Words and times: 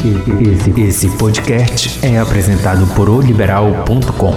Esse, 0.00 0.80
esse 0.80 1.18
podcast 1.18 2.00
é 2.02 2.18
apresentado 2.18 2.86
por 2.94 3.10
oliberal.com. 3.10 4.34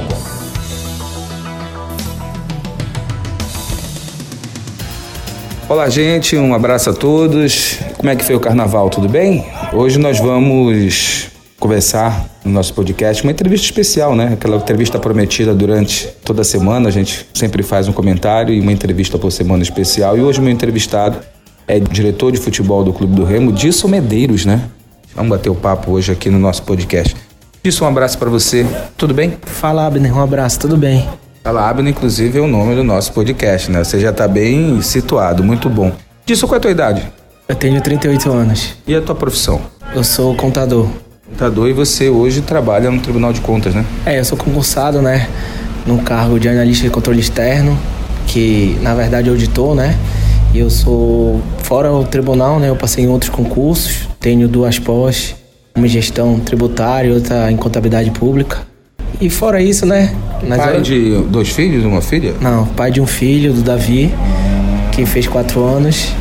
Olá, 5.69 5.87
gente, 5.87 6.35
um 6.35 6.53
abraço 6.53 6.89
a 6.89 6.93
todos. 6.93 7.79
Como 7.95 8.09
é 8.09 8.15
que 8.17 8.25
foi 8.25 8.35
o 8.35 8.41
carnaval? 8.41 8.89
Tudo 8.89 9.07
bem? 9.07 9.45
Hoje 9.71 9.97
nós 9.97 10.19
vamos 10.19 11.29
conversar 11.57 12.29
no 12.43 12.51
nosso 12.51 12.73
podcast 12.73 13.23
uma 13.23 13.31
entrevista 13.31 13.63
especial, 13.63 14.17
né? 14.17 14.33
Aquela 14.33 14.57
entrevista 14.57 14.99
prometida 14.99 15.55
durante 15.55 16.09
toda 16.25 16.41
a 16.41 16.45
semana. 16.45 16.89
A 16.89 16.91
gente 16.91 17.25
sempre 17.33 17.63
faz 17.63 17.87
um 17.87 17.93
comentário 17.93 18.53
e 18.53 18.59
uma 18.59 18.73
entrevista 18.73 19.17
por 19.17 19.31
semana 19.31 19.63
especial. 19.63 20.17
E 20.17 20.21
hoje 20.21 20.41
meu 20.41 20.51
entrevistado 20.51 21.19
é 21.65 21.79
diretor 21.79 22.33
de 22.33 22.37
futebol 22.37 22.83
do 22.83 22.91
Clube 22.91 23.15
do 23.15 23.23
Remo, 23.23 23.53
Disson 23.53 23.87
Medeiros, 23.87 24.45
né? 24.45 24.69
Vamos 25.15 25.29
bater 25.29 25.49
o 25.49 25.55
papo 25.55 25.91
hoje 25.91 26.11
aqui 26.11 26.29
no 26.29 26.39
nosso 26.39 26.63
podcast. 26.63 27.15
Disson, 27.63 27.85
um 27.85 27.87
abraço 27.87 28.17
para 28.17 28.29
você. 28.29 28.65
Tudo 28.97 29.13
bem? 29.13 29.37
Fala, 29.43 29.85
Abner. 29.85 30.15
Um 30.15 30.21
abraço. 30.21 30.59
Tudo 30.59 30.75
bem? 30.75 31.07
Fala, 31.43 31.69
Abner, 31.69 31.91
inclusive, 31.91 32.39
é 32.39 32.41
o 32.41 32.47
nome 32.47 32.75
do 32.75 32.83
nosso 32.83 33.13
podcast, 33.13 33.69
né? 33.69 33.83
Você 33.83 33.99
já 33.99 34.11
tá 34.11 34.27
bem 34.27 34.81
situado. 34.81 35.43
Muito 35.43 35.69
bom. 35.69 35.91
Disson, 36.25 36.47
qual 36.47 36.55
é 36.55 36.57
a 36.57 36.61
tua 36.61 36.71
idade? 36.71 37.07
Eu 37.47 37.55
tenho 37.55 37.79
38 37.79 38.31
anos. 38.31 38.73
E 38.87 38.95
a 38.95 39.01
tua 39.01 39.13
profissão? 39.13 39.61
Eu 39.93 40.03
sou 40.03 40.35
contador. 40.35 40.87
Contador 41.29 41.67
e 41.69 41.73
você 41.73 42.09
hoje 42.09 42.41
trabalha 42.41 42.89
no 42.89 42.99
Tribunal 42.99 43.31
de 43.31 43.41
Contas, 43.41 43.75
né? 43.75 43.85
É, 44.05 44.19
eu 44.19 44.25
sou 44.25 44.37
concursado, 44.37 45.01
né? 45.01 45.29
No 45.85 45.99
cargo 45.99 46.39
de 46.39 46.49
analista 46.49 46.85
de 46.85 46.89
controle 46.89 47.19
externo, 47.19 47.77
que 48.25 48.77
na 48.81 48.95
verdade 48.95 49.27
é 49.27 49.31
auditor, 49.31 49.75
né? 49.75 49.97
E 50.53 50.59
eu 50.59 50.69
sou, 50.69 51.41
fora 51.59 51.91
o 51.91 52.03
tribunal, 52.03 52.59
né? 52.59 52.69
Eu 52.69 52.75
passei 52.75 53.03
em 53.03 53.07
outros 53.07 53.29
concursos, 53.29 54.07
tenho 54.23 54.47
duas 54.47 54.79
pós, 54.79 55.35
uma 55.75 55.85
em 55.85 55.89
gestão 55.89 56.39
tributária 56.39 57.09
e 57.09 57.11
outra 57.11 57.51
em 57.51 57.57
contabilidade 57.57 58.09
pública. 58.11 58.59
E 59.19 59.29
fora 59.29 59.61
isso, 59.61 59.85
né? 59.85 60.15
Pai 60.47 60.59
horas- 60.59 60.87
de 60.87 61.17
dois 61.23 61.49
filhos, 61.49 61.83
uma 61.83 62.01
filha? 62.01 62.33
Não, 62.39 62.65
pai 62.67 62.89
de 62.89 63.01
um 63.01 63.05
filho, 63.05 63.51
do 63.53 63.61
Davi, 63.61 64.09
que 64.93 65.05
fez 65.05 65.27
quatro 65.27 65.61
anos. 65.61 66.13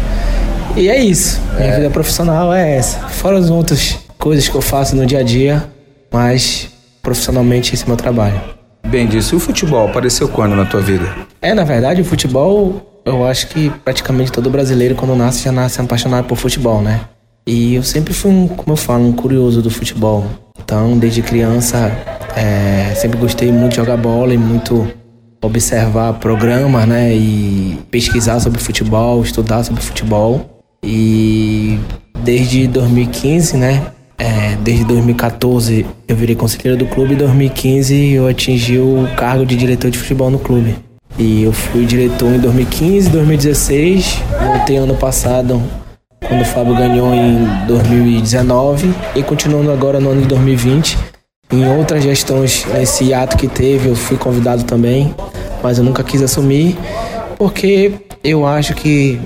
E 0.77 0.89
é 0.89 0.99
isso. 1.01 1.41
Minha 1.57 1.77
vida 1.77 1.91
profissional 1.91 2.53
é 2.53 2.77
essa. 2.77 2.99
Fora 3.09 3.39
as 3.39 3.51
outras 3.51 3.97
coisas 4.19 4.49
que 4.49 4.55
eu 4.57 4.61
faço 4.63 4.97
no 4.97 5.07
dia 5.07 5.21
a 5.21 5.23
dia, 5.23 5.65
mas 6.13 6.69
profissionalmente 7.01 7.73
esse 7.75 7.85
é 7.85 7.87
meu 7.87 7.97
trabalho. 7.97 8.41
Bem 8.89 9.07
disso. 9.07 9.35
E 9.35 9.37
o 9.37 9.41
futebol 9.41 9.87
apareceu 9.89 10.29
quando 10.29 10.57
na 10.57 10.65
tua 10.65 10.81
vida? 10.81 11.07
É, 11.41 11.55
na 11.55 11.63
verdade, 11.63 12.01
o 12.03 12.05
futebol, 12.05 13.01
eu 13.07 13.25
acho 13.25 13.47
que 13.47 13.71
praticamente 13.85 14.33
todo 14.33 14.51
brasileiro, 14.51 14.97
quando 14.97 15.15
nasce, 15.15 15.45
já 15.45 15.53
nasce 15.53 15.81
apaixonado 15.81 16.25
por 16.25 16.37
futebol, 16.37 16.83
né? 16.83 17.01
E 17.47 17.75
eu 17.75 17.83
sempre 17.83 18.15
fui, 18.15 18.31
um, 18.31 18.47
como 18.47 18.73
eu 18.73 18.77
falo, 18.77 19.05
um 19.05 19.13
curioso 19.13 19.61
do 19.61 19.71
futebol. 19.71 20.25
Então, 20.63 20.97
desde 20.97 21.23
criança, 21.23 21.91
é, 22.37 22.95
sempre 22.95 23.19
gostei 23.19 23.51
muito 23.51 23.73
de 23.73 23.77
jogar 23.77 23.97
bola 23.97 24.33
e 24.33 24.39
muito 24.39 24.89
observar 25.43 26.15
programas, 26.15 26.87
né? 26.87 27.13
E 27.13 27.79
pesquisar 27.91 28.39
sobre 28.39 28.61
futebol, 28.61 29.23
estudar 29.23 29.65
sobre 29.65 29.83
futebol. 29.83 30.63
E 30.85 31.79
desde 32.23 32.69
2015, 32.69 33.57
né? 33.57 33.89
É, 34.17 34.57
desde 34.63 34.85
2014 34.85 35.85
eu 36.07 36.15
virei 36.15 36.37
conselheiro 36.37 36.79
do 36.79 36.87
clube 36.87 37.11
e 37.11 37.15
em 37.15 37.19
2015 37.19 38.13
eu 38.13 38.29
atingi 38.29 38.79
o 38.79 39.09
cargo 39.17 39.45
de 39.45 39.57
diretor 39.57 39.91
de 39.91 39.99
futebol 39.99 40.31
no 40.31 40.39
clube. 40.39 40.77
E 41.19 41.43
eu 41.43 41.53
fui 41.53 41.85
diretor 41.85 42.33
em 42.33 42.39
2015, 42.39 43.11
2016, 43.11 44.19
voltei 44.41 44.77
ano 44.77 44.95
passado 44.95 45.61
quando 46.33 46.41
o 46.41 46.47
Fábio 46.47 46.75
ganhou 46.75 47.15
em 47.15 47.45
2019 47.67 48.91
e 49.15 49.23
continuando 49.23 49.71
agora 49.71 50.01
no 50.01 50.09
ano 50.09 50.23
de 50.23 50.29
2020. 50.29 50.97
Em 51.53 51.69
outras 51.77 52.03
gestões, 52.03 52.65
nesse 52.73 53.13
ato 53.13 53.37
que 53.37 53.47
teve, 53.47 53.91
eu 53.91 53.95
fui 53.95 54.17
convidado 54.17 54.65
também, 54.65 55.15
mas 55.63 55.77
eu 55.77 55.85
nunca 55.85 56.03
quis 56.03 56.23
assumir 56.23 56.79
porque 57.37 57.93
eu 58.25 58.47
acho 58.47 58.73
que 58.73 59.21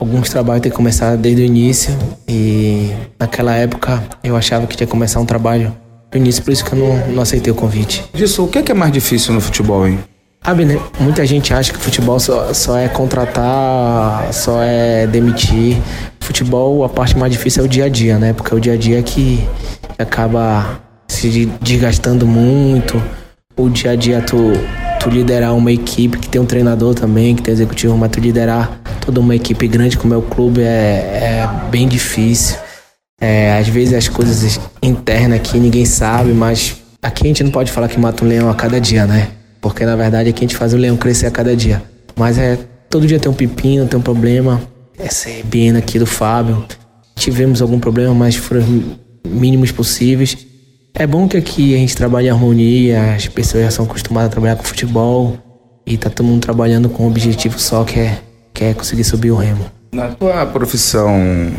alguns 0.00 0.30
trabalhos 0.30 0.62
têm 0.62 0.72
que 0.72 0.76
começar 0.76 1.16
desde 1.16 1.42
o 1.42 1.44
início 1.44 1.96
e 2.26 2.90
naquela 3.20 3.54
época 3.54 4.02
eu 4.24 4.36
achava 4.36 4.66
que 4.66 4.76
tinha 4.76 4.86
que 4.86 4.90
começar 4.90 5.20
um 5.20 5.26
trabalho 5.26 5.72
do 6.10 6.18
início, 6.18 6.42
por 6.42 6.52
isso 6.52 6.64
que 6.64 6.72
eu 6.72 6.78
não, 6.80 7.14
não 7.14 7.22
aceitei 7.22 7.52
o 7.52 7.54
convite. 7.54 8.04
Disso, 8.12 8.42
o 8.42 8.48
que 8.48 8.58
é, 8.58 8.62
que 8.64 8.72
é 8.72 8.74
mais 8.74 8.90
difícil 8.90 9.32
no 9.32 9.40
futebol, 9.40 9.86
hein? 9.86 10.00
Sabe, 10.44 10.64
né? 10.64 10.80
Muita 10.98 11.26
gente 11.26 11.52
acha 11.52 11.72
que 11.72 11.78
futebol 11.78 12.18
só, 12.18 12.52
só 12.54 12.76
é 12.78 12.88
contratar, 12.88 14.32
só 14.32 14.62
é 14.62 15.06
demitir. 15.06 15.76
Futebol, 16.28 16.84
a 16.84 16.90
parte 16.90 17.16
mais 17.16 17.32
difícil 17.32 17.62
é 17.62 17.64
o 17.64 17.68
dia 17.68 17.86
a 17.86 17.88
dia, 17.88 18.18
né? 18.18 18.34
Porque 18.34 18.52
é 18.52 18.56
o 18.58 18.60
dia 18.60 18.74
a 18.74 18.76
dia 18.76 19.02
que 19.02 19.42
acaba 19.98 20.78
se 21.08 21.46
desgastando 21.62 22.26
muito. 22.26 23.02
O 23.56 23.70
dia 23.70 23.92
a 23.92 23.96
dia 23.96 24.20
tu, 24.20 24.36
tu 25.00 25.08
liderar 25.08 25.56
uma 25.56 25.72
equipe 25.72 26.18
que 26.18 26.28
tem 26.28 26.38
um 26.38 26.44
treinador 26.44 26.94
também, 26.94 27.34
que 27.34 27.40
tem 27.40 27.54
executivo, 27.54 27.96
mas 27.96 28.10
tu 28.10 28.20
liderar 28.20 28.78
toda 29.00 29.20
uma 29.20 29.34
equipe 29.34 29.66
grande 29.66 29.96
como 29.96 30.12
é 30.12 30.18
o 30.18 30.22
clube 30.22 30.60
é, 30.60 30.66
é 30.66 31.50
bem 31.70 31.88
difícil. 31.88 32.58
É, 33.18 33.56
às 33.58 33.66
vezes 33.66 33.94
as 33.94 34.06
coisas 34.06 34.60
internas 34.82 35.40
aqui 35.40 35.58
ninguém 35.58 35.86
sabe, 35.86 36.32
mas 36.32 36.76
aqui 37.02 37.24
a 37.24 37.28
gente 37.28 37.42
não 37.42 37.50
pode 37.50 37.72
falar 37.72 37.88
que 37.88 37.98
mata 37.98 38.22
um 38.22 38.28
leão 38.28 38.50
a 38.50 38.54
cada 38.54 38.78
dia, 38.78 39.06
né? 39.06 39.28
Porque 39.62 39.82
na 39.86 39.96
verdade 39.96 40.28
aqui 40.28 40.44
a 40.44 40.46
gente 40.46 40.56
faz 40.56 40.74
o 40.74 40.76
leão 40.76 40.94
crescer 40.98 41.24
a 41.24 41.30
cada 41.30 41.56
dia. 41.56 41.82
Mas 42.14 42.36
é 42.36 42.58
todo 42.90 43.06
dia 43.06 43.18
tem 43.18 43.32
um 43.32 43.34
pepino, 43.34 43.86
tem 43.86 43.98
um 43.98 44.02
problema. 44.02 44.60
Essa 44.98 45.30
RBN 45.30 45.78
aqui 45.78 45.98
do 45.98 46.06
Fábio. 46.06 46.64
Tivemos 47.14 47.62
algum 47.62 47.78
problema, 47.78 48.12
mas 48.14 48.36
foram 48.36 48.62
os 48.62 49.30
mínimos 49.30 49.70
possíveis. 49.70 50.36
É 50.94 51.06
bom 51.06 51.28
que 51.28 51.36
aqui 51.36 51.74
a 51.74 51.78
gente 51.78 51.96
trabalha 51.96 52.26
em 52.26 52.30
harmonia, 52.30 53.14
as 53.14 53.28
pessoas 53.28 53.64
já 53.64 53.70
são 53.70 53.84
acostumadas 53.84 54.28
a 54.28 54.32
trabalhar 54.32 54.56
com 54.56 54.64
futebol 54.64 55.38
e 55.86 55.96
tá 55.96 56.10
todo 56.10 56.26
mundo 56.26 56.40
trabalhando 56.40 56.88
com 56.88 57.04
um 57.04 57.06
objetivo 57.06 57.58
só 57.58 57.84
que 57.84 58.00
é, 58.00 58.18
que 58.52 58.64
é 58.64 58.74
conseguir 58.74 59.04
subir 59.04 59.30
o 59.30 59.36
remo. 59.36 59.64
Na 59.92 60.08
tua 60.08 60.44
profissão 60.46 61.16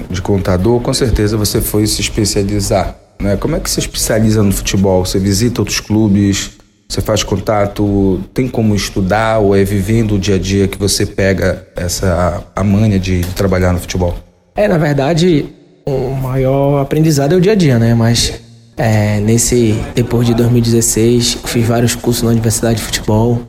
de 0.09 0.21
contador, 0.21 0.81
com 0.81 0.94
certeza 0.94 1.38
você 1.38 1.61
foi 1.61 1.88
se 1.88 2.01
especializar. 2.01 2.95
Né? 3.19 3.38
Como 3.38 3.56
é 3.56 3.59
que 3.59 3.69
se 3.69 3.79
especializa 3.79 4.44
no 4.44 4.51
futebol? 4.51 5.06
Você 5.06 5.19
visita 5.19 5.61
outros 5.61 5.79
clubes? 5.79 6.51
Você 6.89 7.01
faz 7.01 7.22
contato? 7.22 8.19
Tem 8.33 8.47
como 8.47 8.75
estudar 8.75 9.38
ou 9.38 9.55
é 9.55 9.63
vivendo 9.63 10.16
o 10.16 10.19
dia 10.19 10.35
a 10.35 10.39
dia 10.39 10.67
que 10.67 10.77
você 10.77 11.05
pega 11.05 11.67
essa 11.75 12.44
a 12.55 12.63
manha 12.63 13.00
de, 13.00 13.22
de 13.22 13.33
trabalhar 13.35 13.72
no 13.72 13.79
futebol? 13.79 14.16
É, 14.55 14.67
na 14.67 14.79
verdade, 14.79 15.45
o 15.85 16.16
maior 16.16 16.81
aprendizado 16.81 17.33
é 17.33 17.38
o 17.38 17.41
dia 17.41 17.51
a 17.51 17.55
dia, 17.55 17.77
né? 17.77 17.94
Mas 17.94 18.41
é, 18.75 19.19
nesse, 19.19 19.75
depois 19.94 20.25
de 20.25 20.33
2016, 20.33 21.38
eu 21.44 21.47
fiz 21.47 21.67
vários 21.67 21.94
cursos 21.94 22.23
na 22.23 22.31
Universidade 22.31 22.77
de 22.77 22.81
Futebol. 22.81 23.39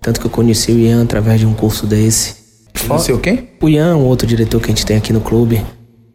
Tanto 0.00 0.18
que 0.18 0.26
eu 0.26 0.30
conheci 0.30 0.72
o 0.72 0.78
Ian 0.78 1.04
através 1.04 1.38
de 1.38 1.46
um 1.46 1.54
curso 1.54 1.86
desse. 1.86 2.36
Sei 2.98 3.14
o 3.14 3.18
quê? 3.18 3.44
O 3.60 3.68
Ian, 3.68 3.96
o 3.96 4.06
outro 4.06 4.26
diretor 4.26 4.60
que 4.60 4.66
a 4.66 4.68
gente 4.70 4.84
tem 4.84 4.96
aqui 4.96 5.12
no 5.12 5.20
clube. 5.20 5.64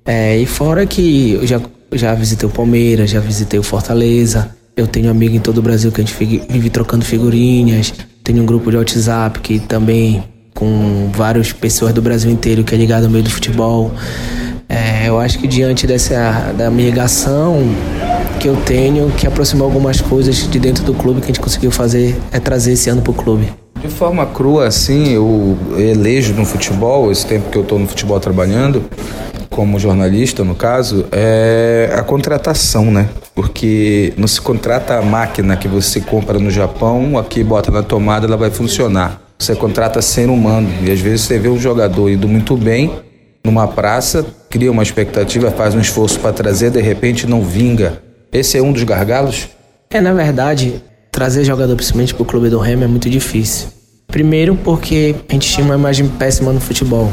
É, 0.05 0.37
e 0.37 0.45
fora 0.45 0.85
que 0.85 1.33
eu 1.33 1.47
já, 1.47 1.61
já 1.93 2.13
visitei 2.13 2.47
o 2.47 2.51
Palmeiras, 2.51 3.09
já 3.09 3.21
visitei 3.21 3.57
o 3.57 3.63
Fortaleza. 3.63 4.53
Eu 4.75 4.87
tenho 4.87 5.11
amigo 5.11 5.35
em 5.35 5.39
todo 5.39 5.59
o 5.59 5.61
Brasil 5.61 5.91
que 5.91 6.01
a 6.01 6.03
gente 6.03 6.15
vive 6.49 6.69
trocando 6.69 7.05
figurinhas. 7.05 7.93
Tenho 8.23 8.41
um 8.41 8.45
grupo 8.45 8.71
de 8.71 8.77
WhatsApp 8.77 9.39
que 9.39 9.59
também 9.59 10.23
com 10.55 11.11
várias 11.13 11.53
pessoas 11.53 11.93
do 11.93 12.01
Brasil 12.01 12.31
inteiro 12.31 12.63
que 12.63 12.73
é 12.73 12.77
ligado 12.77 13.03
ao 13.03 13.09
meio 13.09 13.23
do 13.23 13.29
futebol. 13.29 13.91
É, 14.67 15.07
eu 15.07 15.19
acho 15.19 15.37
que 15.37 15.47
diante 15.47 15.85
dessa 15.85 16.51
da 16.57 16.71
minha 16.71 16.89
ligação 16.89 17.61
que 18.39 18.47
eu 18.47 18.55
tenho, 18.55 19.11
que 19.11 19.27
aproximou 19.27 19.65
algumas 19.65 20.01
coisas 20.01 20.49
de 20.49 20.57
dentro 20.57 20.83
do 20.83 20.95
clube 20.95 21.19
que 21.19 21.25
a 21.25 21.27
gente 21.27 21.39
conseguiu 21.39 21.69
fazer, 21.69 22.19
é 22.31 22.39
trazer 22.39 22.73
esse 22.73 22.89
ano 22.89 23.03
pro 23.03 23.13
clube. 23.13 23.47
De 23.79 23.87
forma 23.87 24.25
crua, 24.25 24.67
assim, 24.67 25.09
eu 25.09 25.55
elejo 25.77 26.33
no 26.33 26.45
futebol, 26.45 27.11
esse 27.11 27.27
tempo 27.27 27.51
que 27.51 27.57
eu 27.57 27.61
estou 27.61 27.77
no 27.77 27.87
futebol 27.87 28.19
trabalhando, 28.19 28.83
como 29.51 29.77
jornalista, 29.77 30.43
no 30.43 30.55
caso, 30.55 31.05
é 31.11 31.93
a 31.95 32.01
contratação, 32.01 32.85
né? 32.85 33.07
Porque 33.35 34.13
não 34.17 34.27
se 34.27 34.39
contrata 34.39 34.97
a 34.97 35.01
máquina 35.01 35.57
que 35.57 35.67
você 35.67 35.99
compra 35.99 36.37
no 36.37 36.51
Japão, 36.51 37.17
aqui 37.17 37.43
bota 37.43 37.71
na 37.71 37.81
tomada, 37.81 38.27
ela 38.27 38.37
vai 38.37 38.51
funcionar. 38.51 39.21
Você 39.39 39.55
contrata 39.55 40.01
ser 40.01 40.29
humano. 40.29 40.69
E 40.83 40.91
às 40.91 40.99
vezes 40.99 41.21
você 41.21 41.39
vê 41.39 41.49
um 41.49 41.59
jogador 41.59 42.09
indo 42.09 42.27
muito 42.27 42.55
bem 42.55 42.91
numa 43.43 43.67
praça, 43.67 44.25
cria 44.49 44.71
uma 44.71 44.83
expectativa, 44.83 45.51
faz 45.51 45.75
um 45.75 45.79
esforço 45.79 46.19
para 46.19 46.31
trazer, 46.31 46.71
de 46.71 46.81
repente 46.81 47.27
não 47.27 47.41
vinga. 47.41 48.01
Esse 48.31 48.57
é 48.57 48.61
um 48.61 48.71
dos 48.71 48.83
gargalos? 48.83 49.49
É, 49.89 49.99
na 49.99 50.13
verdade, 50.13 50.81
trazer 51.11 51.43
jogador 51.43 51.75
principalmente 51.75 52.13
pro 52.13 52.23
clube 52.23 52.49
do 52.49 52.57
Remo 52.57 52.83
é 52.85 52.87
muito 52.87 53.09
difícil. 53.09 53.67
Primeiro 54.07 54.55
porque 54.55 55.15
a 55.27 55.33
gente 55.33 55.49
tinha 55.49 55.65
uma 55.65 55.75
imagem 55.75 56.07
péssima 56.07 56.53
no 56.53 56.61
futebol, 56.61 57.11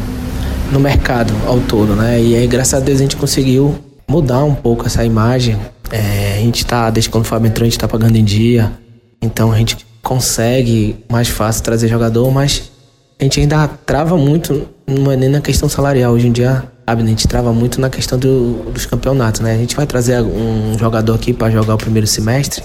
no 0.70 0.78
mercado 0.78 1.32
ao 1.46 1.58
todo, 1.61 1.96
né? 1.96 2.20
E 2.20 2.37
aí, 2.37 2.46
graças 2.46 2.75
a 2.75 2.81
Deus, 2.81 3.00
a 3.00 3.02
gente 3.02 3.17
conseguiu 3.17 3.75
mudar 4.06 4.44
um 4.44 4.55
pouco 4.55 4.87
essa 4.87 5.05
imagem. 5.05 5.58
É, 5.90 6.34
a 6.37 6.40
gente 6.40 6.64
tá, 6.64 6.90
desde 6.90 7.10
quando 7.10 7.25
o 7.25 7.26
Fábio 7.26 7.48
entrou, 7.48 7.66
a 7.66 7.69
gente 7.69 7.78
tá 7.78 7.88
pagando 7.88 8.16
em 8.16 8.25
dia. 8.25 8.72
Então 9.20 9.52
a 9.52 9.58
gente 9.58 9.87
consegue 10.02 11.04
mais 11.10 11.28
fácil 11.28 11.62
trazer 11.62 11.88
jogador, 11.88 12.31
mas 12.31 12.70
a 13.19 13.25
gente 13.25 13.40
ainda 13.40 13.69
trava 13.69 14.16
muito, 14.16 14.66
não 14.87 15.12
é 15.12 15.16
nem 15.16 15.28
na 15.28 15.40
questão 15.40 15.69
salarial. 15.69 16.12
Hoje 16.12 16.28
em 16.28 16.32
dia, 16.32 16.64
a 16.87 16.96
gente 16.96 17.28
trava 17.28 17.52
muito 17.52 17.81
na 17.81 17.90
questão 17.90 18.19
do, 18.19 18.70
dos 18.72 18.87
campeonatos, 18.87 19.40
né? 19.40 19.54
A 19.54 19.58
gente 19.58 19.76
vai 19.76 19.87
trazer 19.87 20.22
um 20.22 20.78
jogador 20.78 21.14
aqui 21.14 21.32
para 21.32 21.50
jogar 21.50 21.75
o 21.75 21.78
primeiro 21.78 22.06
semestre. 22.06 22.64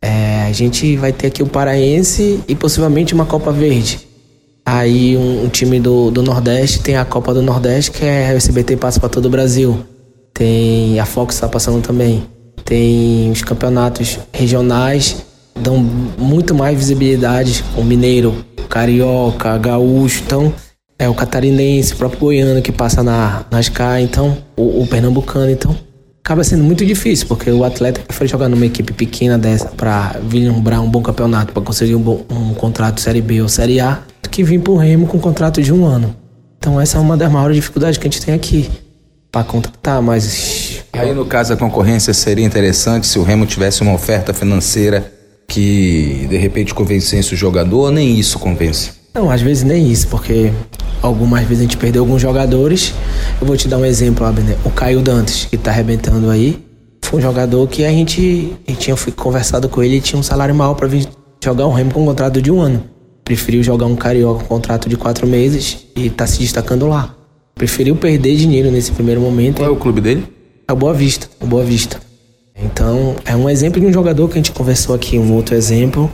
É, 0.00 0.42
a 0.42 0.52
gente 0.52 0.96
vai 0.96 1.12
ter 1.12 1.26
aqui 1.26 1.42
o 1.42 1.46
Paraense 1.46 2.40
e 2.46 2.54
possivelmente 2.54 3.12
uma 3.12 3.26
Copa 3.26 3.50
Verde. 3.50 4.06
Aí 4.64 5.16
um, 5.16 5.46
um, 5.46 5.48
time 5.48 5.80
do, 5.80 6.10
do 6.10 6.22
Nordeste 6.22 6.80
tem 6.80 6.96
a 6.96 7.04
Copa 7.04 7.34
do 7.34 7.42
Nordeste, 7.42 7.90
que 7.90 8.04
é 8.04 8.32
o 8.32 8.36
SBT 8.36 8.76
passa 8.76 9.00
para 9.00 9.08
todo 9.08 9.26
o 9.26 9.30
Brasil. 9.30 9.84
Tem 10.32 11.00
a 11.00 11.06
Fox 11.06 11.34
está 11.34 11.48
passando 11.48 11.82
também. 11.82 12.24
Tem 12.68 13.30
os 13.30 13.40
campeonatos 13.40 14.18
regionais, 14.30 15.24
dão 15.58 15.78
muito 15.78 16.54
mais 16.54 16.76
visibilidade. 16.76 17.64
O 17.74 17.82
Mineiro, 17.82 18.44
o 18.58 18.64
Carioca, 18.64 19.56
Gaúcho, 19.56 20.22
então 20.26 20.52
é 20.98 21.08
o 21.08 21.14
catarinense, 21.14 21.94
o 21.94 21.96
próprio 21.96 22.20
goiano 22.20 22.60
que 22.60 22.70
passa 22.70 23.02
na, 23.02 23.46
nas 23.50 23.70
K, 23.70 24.02
então, 24.02 24.36
o, 24.54 24.82
o 24.82 24.86
pernambucano, 24.86 25.50
então 25.50 25.74
acaba 26.22 26.44
sendo 26.44 26.62
muito 26.62 26.84
difícil, 26.84 27.26
porque 27.26 27.50
o 27.50 27.64
atleta 27.64 28.02
prefere 28.02 28.28
jogar 28.28 28.50
numa 28.50 28.66
equipe 28.66 28.92
pequena 28.92 29.38
dessa 29.38 29.68
para 29.68 30.16
vislumbrar 30.24 30.82
um 30.82 30.90
bom 30.90 31.00
campeonato, 31.00 31.54
para 31.54 31.62
conseguir 31.62 31.94
um, 31.94 32.02
bom, 32.02 32.22
um 32.28 32.52
contrato 32.52 33.00
Série 33.00 33.22
B 33.22 33.40
ou 33.40 33.48
Série 33.48 33.80
A, 33.80 34.02
do 34.22 34.28
que 34.28 34.44
vir 34.44 34.60
pro 34.60 34.76
Remo 34.76 35.06
com 35.06 35.16
um 35.16 35.20
contrato 35.20 35.62
de 35.62 35.72
um 35.72 35.86
ano. 35.86 36.14
Então 36.58 36.78
essa 36.78 36.98
é 36.98 37.00
uma 37.00 37.16
das 37.16 37.32
maiores 37.32 37.56
dificuldades 37.56 37.96
que 37.96 38.06
a 38.06 38.10
gente 38.10 38.22
tem 38.22 38.34
aqui 38.34 38.68
para 39.32 39.42
contratar, 39.42 40.02
mas 40.02 40.67
aí 40.98 41.14
no 41.14 41.24
caso 41.24 41.52
a 41.52 41.56
concorrência 41.56 42.12
seria 42.12 42.44
interessante 42.44 43.06
se 43.06 43.18
o 43.18 43.22
Remo 43.22 43.46
tivesse 43.46 43.82
uma 43.82 43.92
oferta 43.92 44.34
financeira 44.34 45.12
que 45.46 46.26
de 46.28 46.36
repente 46.36 46.74
convencesse 46.74 47.32
o 47.32 47.36
jogador, 47.36 47.86
ou 47.86 47.90
nem 47.90 48.18
isso 48.18 48.38
convence. 48.38 48.92
Não, 49.14 49.30
às 49.30 49.40
vezes 49.40 49.64
nem 49.64 49.90
isso, 49.90 50.06
porque 50.08 50.52
algumas 51.02 51.42
vezes 51.42 51.60
a 51.60 51.62
gente 51.62 51.76
perdeu 51.76 52.02
alguns 52.02 52.20
jogadores. 52.20 52.94
Eu 53.40 53.46
vou 53.46 53.56
te 53.56 53.66
dar 53.66 53.78
um 53.78 53.84
exemplo, 53.84 54.26
Abner. 54.26 54.56
O 54.64 54.70
Caio 54.70 55.00
Dantas, 55.00 55.46
que 55.46 55.56
tá 55.56 55.70
arrebentando 55.70 56.30
aí, 56.30 56.62
foi 57.02 57.18
um 57.18 57.22
jogador 57.22 57.66
que 57.66 57.84
a 57.84 57.90
gente, 57.90 58.52
a 58.66 58.70
gente 58.70 58.80
tinha 58.80 58.96
conversado 59.16 59.68
com 59.68 59.82
ele 59.82 59.96
e 59.96 60.00
tinha 60.00 60.20
um 60.20 60.22
salário 60.22 60.54
maior 60.54 60.74
para 60.74 60.86
vir 60.86 61.08
jogar 61.42 61.66
um 61.66 61.72
Remo 61.72 61.92
com 61.92 62.02
um 62.02 62.06
contrato 62.06 62.42
de 62.42 62.52
um 62.52 62.60
ano. 62.60 62.84
Preferiu 63.24 63.62
jogar 63.62 63.86
um 63.86 63.96
Carioca 63.96 64.40
com 64.40 64.44
um 64.44 64.58
contrato 64.58 64.88
de 64.88 64.96
quatro 64.96 65.26
meses 65.26 65.86
e 65.96 66.10
tá 66.10 66.26
se 66.26 66.38
destacando 66.38 66.86
lá. 66.86 67.14
Preferiu 67.54 67.96
perder 67.96 68.36
dinheiro 68.36 68.70
nesse 68.70 68.92
primeiro 68.92 69.20
momento. 69.20 69.56
Qual 69.56 69.68
é 69.68 69.72
o 69.72 69.76
clube 69.76 70.00
dele? 70.00 70.37
É 70.68 70.72
o 70.72 70.76
Boa 70.76 70.92
Vista, 70.92 71.28
o 71.40 71.46
Boa 71.46 71.64
Vista. 71.64 71.98
Então, 72.54 73.16
é 73.24 73.34
um 73.34 73.48
exemplo 73.48 73.80
de 73.80 73.86
um 73.86 73.92
jogador 73.92 74.28
que 74.28 74.34
a 74.34 74.36
gente 74.36 74.52
conversou 74.52 74.94
aqui, 74.94 75.18
um 75.18 75.32
outro 75.32 75.54
exemplo 75.54 76.10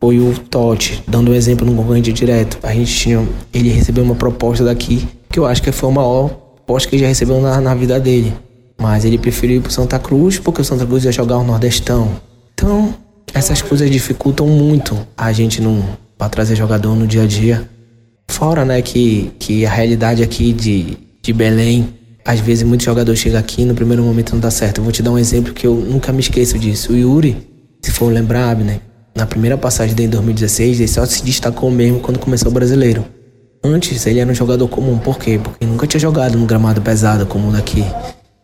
foi 0.00 0.20
o 0.20 0.32
Totti, 0.32 1.02
dando 1.08 1.32
um 1.32 1.34
exemplo 1.34 1.66
no 1.66 1.74
concorrente 1.74 2.12
direto. 2.12 2.58
A 2.62 2.72
gente 2.72 2.94
tinha, 2.94 3.26
ele 3.52 3.68
recebeu 3.68 4.04
uma 4.04 4.14
proposta 4.14 4.64
daqui, 4.64 5.06
que 5.28 5.38
eu 5.38 5.44
acho 5.44 5.60
que 5.62 5.72
foi 5.72 5.90
a 5.90 5.92
maior 5.92 6.28
proposta 6.28 6.88
que 6.88 6.96
ele 6.96 7.02
já 7.02 7.08
recebeu 7.08 7.40
na, 7.40 7.60
na 7.60 7.74
vida 7.74 7.98
dele. 7.98 8.32
Mas 8.80 9.04
ele 9.04 9.18
preferiu 9.18 9.56
ir 9.56 9.60
pro 9.60 9.72
Santa 9.72 9.98
Cruz, 9.98 10.38
porque 10.38 10.60
o 10.60 10.64
Santa 10.64 10.86
Cruz 10.86 11.04
ia 11.04 11.10
jogar 11.10 11.38
o 11.38 11.44
Nordestão. 11.44 12.12
Então, 12.54 12.94
essas 13.34 13.60
coisas 13.60 13.90
dificultam 13.90 14.46
muito 14.46 14.96
a 15.16 15.32
gente 15.32 15.60
não 15.60 15.84
para 16.16 16.28
trazer 16.28 16.54
jogador 16.54 16.94
no 16.94 17.06
dia 17.06 17.24
a 17.24 17.26
dia. 17.26 17.68
Fora, 18.28 18.64
né, 18.64 18.80
que, 18.80 19.32
que 19.38 19.66
a 19.66 19.70
realidade 19.70 20.22
aqui 20.22 20.52
de, 20.52 20.96
de 21.20 21.32
Belém, 21.32 21.92
às 22.28 22.40
vezes 22.40 22.62
muitos 22.62 22.84
jogadores 22.84 23.18
chegam 23.18 23.40
aqui 23.40 23.64
no 23.64 23.74
primeiro 23.74 24.02
momento 24.02 24.34
não 24.34 24.40
dá 24.40 24.50
certo. 24.50 24.78
Eu 24.78 24.84
vou 24.84 24.92
te 24.92 25.02
dar 25.02 25.10
um 25.10 25.18
exemplo 25.18 25.54
que 25.54 25.66
eu 25.66 25.74
nunca 25.74 26.12
me 26.12 26.20
esqueço 26.20 26.58
disso. 26.58 26.92
O 26.92 26.96
Yuri, 26.96 27.38
se 27.80 27.90
for 27.90 28.12
lembrar, 28.12 28.54
né, 28.54 28.80
na 29.16 29.24
primeira 29.24 29.56
passagem 29.56 29.94
dele 29.94 30.08
em 30.08 30.10
2016, 30.10 30.78
ele 30.78 30.88
só 30.88 31.06
se 31.06 31.24
destacou 31.24 31.70
mesmo 31.70 32.00
quando 32.00 32.18
começou 32.18 32.50
o 32.50 32.54
brasileiro. 32.54 33.02
Antes, 33.64 34.06
ele 34.06 34.18
era 34.18 34.30
um 34.30 34.34
jogador 34.34 34.68
comum. 34.68 34.98
Por 34.98 35.18
quê? 35.18 35.40
Porque 35.42 35.64
nunca 35.64 35.86
tinha 35.86 35.98
jogado 35.98 36.36
num 36.36 36.44
gramado 36.44 36.82
pesado 36.82 37.24
como 37.24 37.48
o 37.48 37.52
daqui 37.52 37.82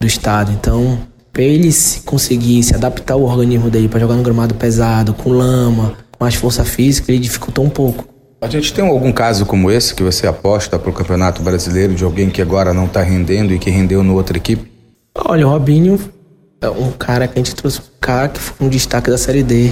do 0.00 0.06
estado. 0.06 0.50
Então, 0.50 0.98
para 1.30 1.42
ele 1.42 1.68
conseguir 2.06 2.62
se 2.62 2.74
adaptar 2.74 3.12
ao 3.12 3.22
organismo 3.22 3.68
dele 3.68 3.88
para 3.88 4.00
jogar 4.00 4.14
no 4.14 4.22
gramado 4.22 4.54
pesado, 4.54 5.12
com 5.12 5.28
lama, 5.28 5.92
com 6.10 6.24
mais 6.24 6.34
força 6.34 6.64
física, 6.64 7.12
ele 7.12 7.20
dificultou 7.20 7.62
um 7.62 7.70
pouco. 7.70 8.13
A 8.44 8.46
gente 8.46 8.74
tem 8.74 8.86
algum 8.86 9.10
caso 9.10 9.46
como 9.46 9.70
esse 9.70 9.94
que 9.94 10.02
você 10.02 10.26
aposta 10.26 10.78
para 10.78 10.90
o 10.90 10.92
Campeonato 10.92 11.42
Brasileiro 11.42 11.94
de 11.94 12.04
alguém 12.04 12.28
que 12.28 12.42
agora 12.42 12.74
não 12.74 12.84
está 12.84 13.00
rendendo 13.00 13.54
e 13.54 13.58
que 13.58 13.70
rendeu 13.70 14.02
no 14.02 14.14
outra 14.14 14.36
equipe? 14.36 14.70
Olha, 15.14 15.46
o 15.46 15.50
Robinho 15.50 15.98
é 16.60 16.68
um 16.68 16.92
cara 16.92 17.26
que 17.26 17.38
a 17.38 17.42
gente 17.42 17.54
trouxe 17.54 17.80
cá 17.98 18.28
que 18.28 18.38
foi 18.38 18.66
um 18.66 18.68
destaque 18.68 19.10
da 19.10 19.16
Série 19.16 19.42
D. 19.42 19.70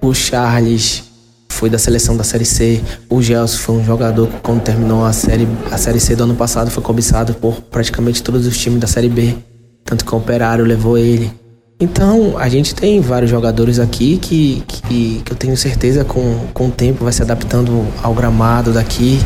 O 0.00 0.14
Charles 0.14 1.04
foi 1.50 1.68
da 1.68 1.76
seleção 1.76 2.16
da 2.16 2.24
Série 2.24 2.46
C. 2.46 2.80
O 3.10 3.20
Gelson 3.20 3.58
foi 3.58 3.74
um 3.74 3.84
jogador 3.84 4.28
que, 4.28 4.40
quando 4.40 4.62
terminou 4.62 5.04
a 5.04 5.12
série, 5.12 5.46
a 5.70 5.76
série 5.76 6.00
C 6.00 6.16
do 6.16 6.24
ano 6.24 6.34
passado, 6.34 6.70
foi 6.70 6.82
cobiçado 6.82 7.34
por 7.34 7.60
praticamente 7.60 8.22
todos 8.22 8.46
os 8.46 8.56
times 8.56 8.80
da 8.80 8.86
Série 8.86 9.10
B. 9.10 9.36
Tanto 9.84 10.06
que 10.06 10.14
o 10.14 10.16
Operário 10.16 10.64
levou 10.64 10.96
ele. 10.96 11.30
Então, 11.78 12.38
a 12.38 12.48
gente 12.48 12.74
tem 12.74 13.00
vários 13.00 13.30
jogadores 13.30 13.78
aqui 13.78 14.16
que, 14.16 14.62
que, 14.66 15.22
que 15.24 15.32
eu 15.32 15.36
tenho 15.36 15.56
certeza 15.56 16.04
com, 16.04 16.46
com 16.54 16.68
o 16.68 16.70
tempo 16.70 17.04
vai 17.04 17.12
se 17.12 17.22
adaptando 17.22 17.86
ao 18.02 18.14
gramado 18.14 18.72
daqui 18.72 19.20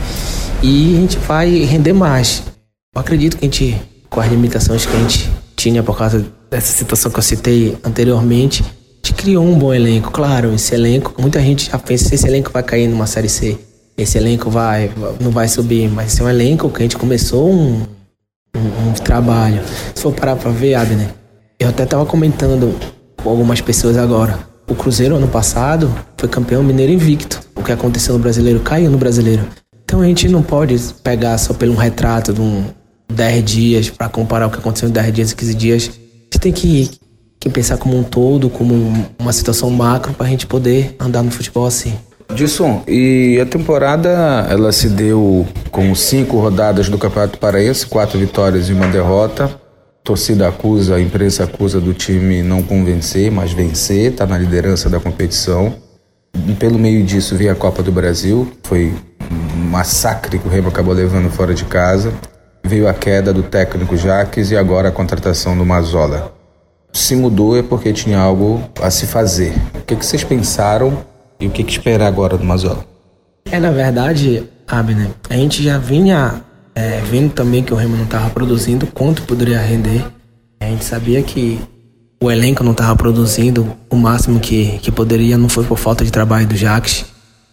e 0.63 0.97
a 0.97 1.01
gente 1.01 1.19
vai 1.19 1.49
render 1.61 1.93
mais. 1.93 2.43
Eu 2.95 3.01
acredito 3.01 3.37
que 3.37 3.45
a 3.45 3.49
gente, 3.49 3.81
com 4.09 4.21
as 4.21 4.29
limitações 4.29 4.85
que 4.85 4.97
a 4.97 4.99
gente 4.99 5.31
tinha 5.55 5.83
por 5.83 5.97
causa 5.97 6.27
dessa 6.51 6.77
situação 6.77 7.11
que 7.13 7.19
eu 7.19 7.23
citei 7.23 7.79
anteriormente, 7.85 8.65
gente 9.11 9.15
criou 9.15 9.45
um 9.45 9.59
bom 9.59 9.73
elenco. 9.73 10.11
Claro, 10.11 10.55
esse 10.55 10.75
elenco, 10.75 11.15
muita 11.21 11.41
gente 11.41 11.71
já 11.71 11.79
pensa 11.79 12.09
se 12.09 12.15
esse 12.15 12.27
elenco 12.27 12.51
vai 12.53 12.63
cair 12.63 12.89
numa 12.89 13.07
série 13.07 13.29
C. 13.29 13.59
Esse 13.97 14.17
elenco 14.19 14.51
vai, 14.51 14.91
não 15.21 15.31
vai 15.31 15.49
subir, 15.49 15.89
mas 15.89 16.13
esse 16.13 16.23
é 16.23 16.25
um 16.25 16.29
elenco 16.29 16.71
que 16.71 16.79
a 16.79 16.83
gente 16.83 16.97
começou 16.97 17.51
um, 17.51 17.83
um, 18.57 18.89
um 18.89 18.93
trabalho. 18.93 19.63
Se 19.95 20.03
for 20.03 20.13
parar 20.13 20.37
pra 20.37 20.51
ver, 20.51 20.75
Abner, 20.75 21.15
eu 21.61 21.69
até 21.69 21.85
tava 21.85 22.07
comentando 22.07 22.75
com 23.23 23.29
algumas 23.29 23.61
pessoas 23.61 23.99
agora. 23.99 24.39
O 24.67 24.75
Cruzeiro, 24.75 25.17
ano 25.17 25.29
passado, 25.29 25.95
foi 26.17 26.29
campeão 26.29 26.63
mineiro 26.63 26.91
invicto. 26.91 27.39
O 27.55 27.63
que 27.63 27.71
aconteceu 27.71 28.15
no 28.15 28.21
brasileiro 28.21 28.61
caiu 28.61 28.91
no 28.91 28.97
brasileiro. 28.97 29.43
Então 29.85 30.01
a 30.01 30.07
gente 30.07 30.29
não 30.29 30.43
pode 30.43 30.79
pegar 31.05 31.37
só 31.37 31.53
pelo 31.53 31.75
um 31.75 31.77
retrato 31.77 32.33
de 32.33 32.41
um 32.41 32.65
10 33.13 33.45
dias 33.45 33.91
para 33.91 34.09
comparar 34.09 34.47
o 34.47 34.51
que 34.51 34.59
aconteceu 34.59 34.89
em 34.89 34.93
10 34.93 35.13
dias 35.13 35.31
e 35.33 35.37
15 35.37 35.55
dias. 35.55 35.83
A 35.89 35.93
gente 35.93 36.41
tem 36.41 36.53
que 36.53 36.91
que 37.41 37.49
pensar 37.49 37.79
como 37.79 37.99
um 37.99 38.03
todo, 38.03 38.51
como 38.51 38.93
uma 39.19 39.33
situação 39.33 39.71
macro 39.71 40.13
para 40.13 40.27
a 40.27 40.29
gente 40.29 40.47
poder 40.47 40.95
andar 41.01 41.23
no 41.23 41.31
futebol 41.31 41.67
assim. 41.67 41.95
Dilson, 42.35 42.83
e 42.87 43.41
a 43.41 43.47
temporada 43.47 44.47
ela 44.49 44.71
se 44.71 44.89
deu 44.91 45.49
com 45.71 45.93
cinco 45.95 46.39
rodadas 46.39 46.89
do 46.89 46.99
Campeonato 46.99 47.39
Paraense, 47.39 47.87
quatro 47.87 48.19
vitórias 48.19 48.69
e 48.69 48.73
uma 48.73 48.87
derrota. 48.87 49.51
Torcida 50.03 50.49
acusa, 50.49 50.97
a 50.97 51.01
imprensa 51.01 51.45
acusa 51.45 51.81
do 51.81 51.93
time 51.93 52.43
não 52.43 52.63
convencer, 52.63 53.31
mas 53.31 53.53
vencer, 53.53 54.13
está 54.13 54.27
na 54.27 54.39
liderança 54.39 54.89
da 54.89 54.99
competição. 54.99 55.75
Pelo 56.59 56.79
meio 56.79 57.05
disso 57.05 57.37
veio 57.37 57.53
a 57.53 57.55
Copa 57.55 57.83
do 57.83 57.93
Brasil, 57.93 58.51
foi 58.63 58.95
um 59.31 59.65
massacre 59.69 60.39
que 60.39 60.49
o 60.49 60.51
Remo 60.51 60.69
acabou 60.69 60.95
levando 60.95 61.31
fora 61.31 61.55
de 61.55 61.65
casa. 61.65 62.13
Veio 62.65 62.89
a 62.89 62.95
queda 62.95 63.33
do 63.33 63.43
técnico 63.43 63.97
Jaques 63.97 64.51
e 64.51 64.57
agora 64.57 64.89
a 64.89 64.93
contratação 64.93 65.57
do 65.57 65.65
Mazola 65.65 66.41
se 66.93 67.15
mudou 67.15 67.57
é 67.57 67.63
porque 67.63 67.93
tinha 67.93 68.19
algo 68.19 68.63
a 68.81 68.91
se 68.91 69.07
fazer. 69.07 69.55
O 69.75 69.83
que, 69.85 69.97
que 69.97 70.05
vocês 70.05 70.25
pensaram 70.25 71.05
e 71.39 71.47
o 71.47 71.51
que, 71.51 71.63
que 71.63 71.73
esperar 71.73 72.07
agora 72.07 72.37
do 72.37 72.45
Mazola? 72.45 72.85
É, 73.51 73.59
na 73.59 73.71
verdade, 73.71 74.45
Abner, 74.67 75.11
a 75.29 75.35
gente 75.35 75.63
já 75.63 75.79
vinha 75.79 76.43
é, 76.75 77.01
vendo 77.01 77.33
também 77.33 77.63
que 77.63 77.73
o 77.73 77.77
Remo 77.77 77.97
não 77.97 78.05
estava 78.05 78.31
produzindo 78.31 78.87
quanto 78.87 79.23
poderia 79.23 79.61
render. 79.61 80.05
A 80.61 80.67
gente 80.67 80.85
sabia 80.85 81.23
que 81.23 81.61
o 82.23 82.31
elenco 82.31 82.63
não 82.63 82.73
estava 82.73 82.95
produzindo 82.95 83.75
o 83.89 83.97
máximo 83.97 84.39
que, 84.41 84.79
que 84.79 84.93
poderia, 84.93 85.39
não 85.39 85.49
foi 85.49 85.65
por 85.65 85.79
falta 85.79 86.05
de 86.05 86.11
trabalho 86.11 86.47
do 86.47 86.57
Jacques 86.57 87.07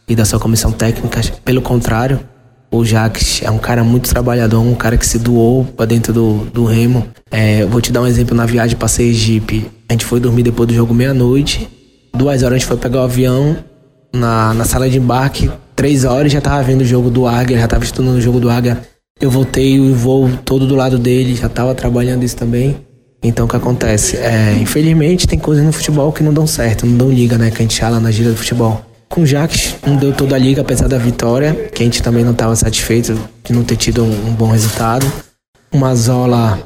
e 0.08 0.16
da 0.16 0.26
sua 0.26 0.40
comissão 0.40 0.72
técnica, 0.72 1.22
pelo 1.44 1.62
contrário, 1.62 2.20
o 2.72 2.84
Jacques 2.84 3.42
é 3.44 3.50
um 3.50 3.58
cara 3.58 3.84
muito 3.84 4.10
trabalhador, 4.10 4.60
um 4.60 4.76
cara 4.76 4.98
que 4.98 5.06
se 5.06 5.18
doou 5.18 5.64
para 5.64 5.86
dentro 5.86 6.12
do, 6.12 6.46
do 6.54 6.66
Remo. 6.66 7.08
É, 7.32 7.66
vou 7.66 7.80
te 7.80 7.92
dar 7.92 8.02
um 8.02 8.08
exemplo 8.08 8.36
na 8.36 8.46
viagem 8.46 8.78
para 8.78 8.88
Sergipe. 8.88 9.70
A 9.88 9.94
gente 9.94 10.06
foi 10.06 10.20
dormir 10.20 10.44
depois 10.44 10.68
do 10.68 10.74
jogo 10.74 10.94
meia-noite. 10.94 11.70
Duas 12.14 12.44
horas 12.44 12.56
a 12.56 12.58
gente 12.58 12.68
foi 12.68 12.78
pegar 12.78 13.00
o 13.00 13.04
avião 13.04 13.58
na, 14.14 14.54
na 14.54 14.66
sala 14.66 14.90
de 14.90 14.98
embarque. 14.98 15.50
Três 15.76 16.04
horas 16.04 16.32
já 16.32 16.42
tava 16.42 16.62
vendo 16.64 16.82
o 16.82 16.86
jogo 16.86 17.10
do 17.10 17.26
Águia, 17.26 17.58
já 17.58 17.68
tava 17.68 17.84
estudando 17.84 18.18
o 18.18 18.22
jogo 18.22 18.40
do 18.40 18.50
Águia. 18.50 18.82
Eu 19.20 19.32
voltei 19.32 19.80
o 19.80 19.96
voo 19.96 20.30
todo 20.46 20.68
do 20.68 20.76
lado 20.76 20.98
dele, 20.98 21.36
já 21.36 21.50
tava 21.50 21.74
trabalhando 21.74 22.24
isso 22.24 22.36
também. 22.36 22.78
Então 23.24 23.46
o 23.46 23.50
que 23.50 23.56
acontece? 23.56 24.18
É, 24.18 24.54
infelizmente 24.62 25.28
tem 25.28 25.40
coisas 25.40 25.66
no 25.66 25.72
futebol 25.72 26.12
que 26.12 26.22
não 26.22 26.34
dão 26.34 26.46
certo, 26.46 26.86
não 26.86 26.98
dão 26.98 27.10
liga, 27.10 27.38
né? 27.38 27.50
Que 27.50 27.58
a 27.58 27.62
gente 27.62 27.80
fala 27.80 28.00
na 28.00 28.12
gira 28.12 28.30
do 28.30 28.38
futebol. 28.38 28.82
Com 29.10 29.22
o 29.22 29.26
Jacques, 29.26 29.76
não 29.86 29.96
deu 29.96 30.14
toda 30.14 30.36
a 30.36 30.38
liga, 30.38 30.62
apesar 30.62 30.88
da 30.88 30.98
vitória, 30.98 31.54
que 31.74 31.82
a 31.82 31.86
gente 31.86 32.04
também 32.04 32.24
não 32.24 32.34
estava 32.34 32.56
satisfeito 32.56 33.18
de 33.44 33.54
não 33.54 33.64
ter 33.64 33.78
tido 33.78 34.04
um, 34.04 34.28
um 34.28 34.34
bom 34.34 34.52
resultado. 34.52 35.12
O 35.72 35.78
Mazola, 35.78 36.60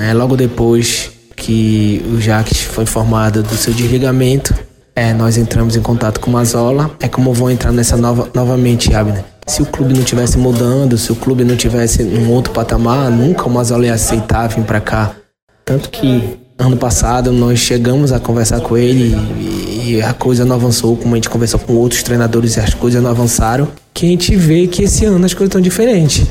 é, 0.00 0.14
logo 0.14 0.36
depois 0.36 1.10
que 1.36 2.02
o 2.12 2.20
Jacques 2.20 2.60
foi 2.60 2.84
informado 2.84 3.42
do 3.42 3.54
seu 3.54 3.72
desligamento, 3.72 4.54
é, 4.94 5.12
nós 5.12 5.36
entramos 5.36 5.76
em 5.76 5.82
contato 5.82 6.20
com 6.20 6.30
o 6.30 6.32
Mazola. 6.32 6.90
É 7.00 7.08
como 7.08 7.32
vou 7.32 7.50
entrar 7.50 7.72
nessa 7.72 7.96
nova, 7.96 8.28
novamente, 8.34 8.94
Abner. 8.94 9.24
Se 9.48 9.62
o 9.62 9.66
clube 9.66 9.94
não 9.94 10.04
tivesse 10.04 10.36
mudando, 10.36 10.98
se 10.98 11.10
o 11.10 11.16
clube 11.16 11.42
não 11.42 11.56
tivesse 11.56 12.02
num 12.02 12.30
outro 12.30 12.52
patamar, 12.52 13.10
nunca 13.10 13.48
o 13.48 13.82
ia 13.82 13.94
aceitar 13.94 14.46
vir 14.48 14.62
para 14.62 14.78
cá. 14.78 15.16
Tanto 15.64 15.88
que 15.88 16.38
ano 16.58 16.76
passado 16.76 17.32
nós 17.32 17.58
chegamos 17.58 18.12
a 18.12 18.20
conversar 18.20 18.60
com 18.60 18.76
ele 18.76 19.16
e, 19.38 19.94
e 19.94 20.02
a 20.02 20.12
coisa 20.12 20.44
não 20.44 20.56
avançou 20.56 20.96
como 20.96 21.14
a 21.14 21.16
gente 21.16 21.30
conversou 21.30 21.58
com 21.58 21.72
outros 21.74 22.02
treinadores 22.02 22.56
e 22.56 22.60
as 22.60 22.74
coisas 22.74 23.02
não 23.02 23.10
avançaram. 23.10 23.68
Que 23.94 24.06
a 24.06 24.08
gente 24.10 24.36
vê 24.36 24.66
que 24.66 24.82
esse 24.82 25.06
ano 25.06 25.24
as 25.24 25.32
coisas 25.32 25.48
estão 25.48 25.60
diferentes. 25.60 26.26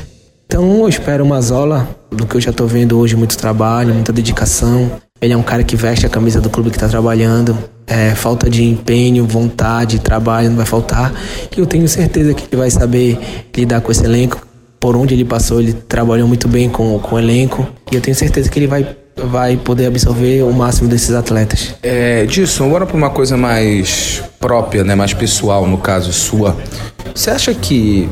Então 0.46 0.80
eu 0.80 0.88
espero 0.88 1.24
o 1.24 1.28
Mazola, 1.28 1.88
do 2.10 2.24
que 2.24 2.36
eu 2.36 2.40
já 2.40 2.50
estou 2.50 2.66
vendo 2.68 2.98
hoje, 2.98 3.16
muito 3.16 3.36
trabalho, 3.36 3.92
muita 3.92 4.12
dedicação. 4.12 4.92
Ele 5.20 5.32
é 5.32 5.36
um 5.36 5.42
cara 5.42 5.64
que 5.64 5.74
veste 5.74 6.06
a 6.06 6.08
camisa 6.08 6.40
do 6.40 6.48
clube 6.48 6.70
que 6.70 6.76
está 6.76 6.88
trabalhando. 6.88 7.58
É, 7.88 8.14
falta 8.14 8.50
de 8.50 8.62
empenho, 8.64 9.26
vontade, 9.26 9.98
trabalho 9.98 10.50
não 10.50 10.56
vai 10.56 10.66
faltar. 10.66 11.12
E 11.56 11.58
eu 11.58 11.66
tenho 11.66 11.88
certeza 11.88 12.34
que 12.34 12.44
ele 12.44 12.60
vai 12.60 12.70
saber 12.70 13.18
lidar 13.56 13.80
com 13.80 13.90
esse 13.90 14.04
elenco. 14.04 14.46
Por 14.78 14.94
onde 14.94 15.14
ele 15.14 15.24
passou, 15.24 15.60
ele 15.60 15.72
trabalhou 15.72 16.28
muito 16.28 16.46
bem 16.46 16.68
com, 16.68 16.98
com 16.98 17.16
o 17.16 17.18
elenco. 17.18 17.66
E 17.90 17.94
eu 17.94 18.00
tenho 18.00 18.14
certeza 18.14 18.48
que 18.48 18.58
ele 18.58 18.66
vai, 18.66 18.86
vai 19.16 19.56
poder 19.56 19.86
absorver 19.86 20.42
o 20.42 20.52
máximo 20.52 20.88
desses 20.88 21.14
atletas. 21.14 21.74
É, 21.82 22.26
Dilson, 22.26 22.70
para 22.70 22.96
uma 22.96 23.10
coisa 23.10 23.36
mais 23.36 24.22
própria, 24.38 24.84
né, 24.84 24.94
mais 24.94 25.14
pessoal, 25.14 25.66
no 25.66 25.78
caso 25.78 26.12
sua. 26.12 26.56
Você 27.14 27.30
acha 27.30 27.54
que, 27.54 28.08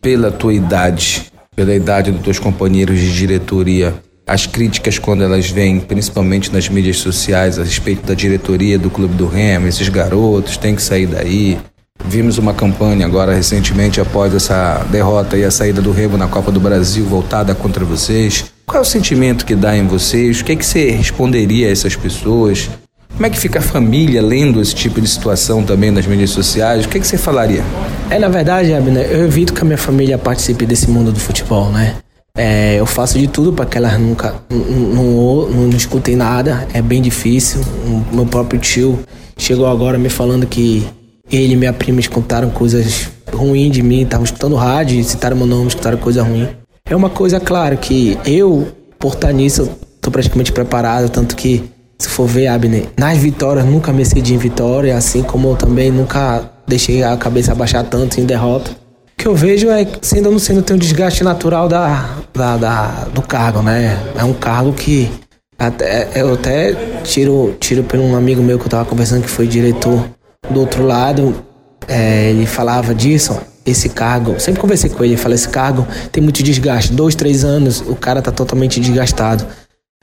pela 0.00 0.30
tua 0.30 0.54
idade, 0.54 1.26
pela 1.54 1.74
idade 1.74 2.10
dos 2.10 2.22
teus 2.22 2.38
companheiros 2.38 2.98
de 2.98 3.12
diretoria, 3.12 3.94
as 4.28 4.44
críticas 4.46 4.98
quando 4.98 5.24
elas 5.24 5.50
vêm, 5.50 5.80
principalmente 5.80 6.52
nas 6.52 6.68
mídias 6.68 6.98
sociais, 6.98 7.58
a 7.58 7.64
respeito 7.64 8.06
da 8.06 8.12
diretoria 8.12 8.78
do 8.78 8.90
Clube 8.90 9.14
do 9.14 9.26
Remo, 9.26 9.66
esses 9.66 9.88
garotos 9.88 10.58
têm 10.58 10.76
que 10.76 10.82
sair 10.82 11.06
daí. 11.06 11.58
Vimos 12.04 12.36
uma 12.38 12.52
campanha 12.54 13.06
agora 13.06 13.34
recentemente 13.34 14.00
após 14.00 14.34
essa 14.34 14.86
derrota 14.90 15.36
e 15.36 15.44
a 15.44 15.50
saída 15.50 15.80
do 15.80 15.90
Remo 15.90 16.16
na 16.16 16.28
Copa 16.28 16.52
do 16.52 16.60
Brasil 16.60 17.04
voltada 17.06 17.54
contra 17.54 17.84
vocês. 17.84 18.44
Qual 18.66 18.78
é 18.78 18.82
o 18.82 18.84
sentimento 18.84 19.46
que 19.46 19.56
dá 19.56 19.74
em 19.74 19.86
vocês? 19.86 20.40
O 20.40 20.44
que, 20.44 20.52
é 20.52 20.56
que 20.56 20.64
você 20.64 20.90
responderia 20.90 21.66
a 21.66 21.70
essas 21.70 21.96
pessoas? 21.96 22.68
Como 23.14 23.26
é 23.26 23.30
que 23.30 23.38
fica 23.38 23.58
a 23.58 23.62
família 23.62 24.22
lendo 24.22 24.60
esse 24.60 24.74
tipo 24.74 25.00
de 25.00 25.08
situação 25.08 25.64
também 25.64 25.90
nas 25.90 26.06
mídias 26.06 26.30
sociais? 26.30 26.84
O 26.84 26.88
que, 26.88 26.98
é 26.98 27.00
que 27.00 27.06
você 27.06 27.18
falaria? 27.18 27.64
É, 28.10 28.18
na 28.18 28.28
verdade, 28.28 28.72
Abner, 28.72 29.06
eu 29.10 29.24
evito 29.24 29.52
que 29.54 29.62
a 29.62 29.64
minha 29.64 29.78
família 29.78 30.16
participe 30.16 30.64
desse 30.66 30.88
mundo 30.88 31.10
do 31.10 31.18
futebol, 31.18 31.70
né? 31.70 31.96
É, 32.38 32.76
eu 32.78 32.86
faço 32.86 33.18
de 33.18 33.26
tudo 33.26 33.52
para 33.52 33.66
que 33.66 33.76
elas 33.76 33.98
nunca 33.98 34.32
não, 34.48 34.58
não, 34.58 35.48
não, 35.48 35.76
escutem 35.76 36.14
nada. 36.14 36.68
É 36.72 36.80
bem 36.80 37.02
difícil. 37.02 37.60
O 37.84 38.14
meu 38.14 38.26
próprio 38.26 38.60
tio 38.60 39.00
chegou 39.36 39.66
agora 39.66 39.98
me 39.98 40.08
falando 40.08 40.46
que 40.46 40.86
ele 41.32 41.54
e 41.54 41.56
minha 41.56 41.72
prima 41.72 41.98
escutaram 41.98 42.48
coisas 42.48 43.10
ruins 43.34 43.72
de 43.72 43.82
mim, 43.82 44.02
estavam 44.02 44.24
escutando 44.24 44.54
rádio, 44.54 45.02
citaram 45.02 45.36
meu 45.36 45.46
nome, 45.46 45.66
escutaram 45.66 45.98
coisa 45.98 46.22
ruim. 46.22 46.48
É 46.88 46.94
uma 46.94 47.10
coisa, 47.10 47.40
claro, 47.40 47.76
que 47.76 48.16
eu, 48.24 48.68
por 49.00 49.14
estar 49.14 49.32
nisso, 49.32 49.68
estou 49.96 50.12
praticamente 50.12 50.52
preparado, 50.52 51.10
tanto 51.10 51.34
que, 51.34 51.64
se 51.98 52.08
for 52.08 52.26
ver, 52.26 52.46
Abner, 52.46 52.86
nas 52.96 53.18
vitórias 53.18 53.66
nunca 53.66 53.92
me 53.92 54.02
excedi 54.02 54.34
em 54.34 54.38
vitória, 54.38 54.96
assim 54.96 55.24
como 55.24 55.50
eu 55.50 55.56
também 55.56 55.90
nunca 55.90 56.48
deixei 56.68 57.02
a 57.02 57.16
cabeça 57.16 57.50
abaixar 57.50 57.84
tanto 57.84 58.20
em 58.20 58.24
derrota 58.24 58.70
que 59.18 59.26
eu 59.26 59.34
vejo 59.34 59.68
é 59.68 59.84
sendo 60.00 60.26
ou 60.26 60.32
não 60.32 60.38
sendo 60.38 60.62
tem 60.62 60.76
um 60.76 60.78
desgaste 60.78 61.24
natural 61.24 61.68
da, 61.68 62.08
da, 62.38 62.56
da, 62.56 62.86
do 63.12 63.20
cargo, 63.20 63.60
né? 63.60 63.98
É 64.16 64.24
um 64.24 64.32
cargo 64.32 64.72
que 64.72 65.10
até, 65.58 66.08
eu 66.14 66.34
até 66.34 66.72
tiro, 67.02 67.56
tiro 67.58 67.82
por 67.82 67.98
um 67.98 68.16
amigo 68.16 68.40
meu 68.40 68.58
que 68.58 68.64
eu 68.64 68.70
tava 68.70 68.84
conversando 68.84 69.22
que 69.22 69.28
foi 69.28 69.46
diretor 69.46 70.08
do 70.48 70.60
outro 70.60 70.86
lado. 70.86 71.44
É, 71.86 72.30
ele 72.30 72.46
falava 72.46 72.94
disso, 72.94 73.38
esse 73.66 73.88
cargo. 73.88 74.38
Sempre 74.38 74.60
conversei 74.60 74.88
com 74.88 75.04
ele, 75.04 75.16
falei, 75.16 75.34
esse 75.34 75.48
cargo 75.48 75.86
tem 76.12 76.22
muito 76.22 76.42
desgaste. 76.42 76.92
Dois, 76.92 77.14
três 77.14 77.44
anos, 77.44 77.80
o 77.80 77.96
cara 77.96 78.22
tá 78.22 78.30
totalmente 78.30 78.80
desgastado. 78.80 79.44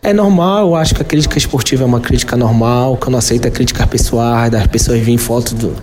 É 0.04 0.14
normal, 0.14 0.68
eu 0.68 0.76
acho 0.76 0.94
que 0.94 1.02
a 1.02 1.06
crítica 1.06 1.38
esportiva 1.38 1.84
é 1.84 1.86
uma 1.86 2.02
crítica 2.02 2.36
normal, 2.36 2.98
que 2.98 3.08
eu 3.08 3.12
não 3.12 3.18
aceito 3.18 3.48
a 3.48 3.52
crítica 3.52 3.88
pessoal, 3.88 4.50
das 4.50 4.68
pessoas 4.68 5.00
virem 5.00 5.18
fotos 5.18 5.54
do, 5.54 5.76